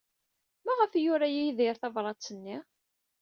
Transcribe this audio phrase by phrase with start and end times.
[0.65, 2.57] Maɣef ay yura Yidir tabṛat-nni?